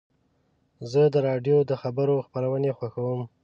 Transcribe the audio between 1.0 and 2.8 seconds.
د راډیو د خبرو خپرونې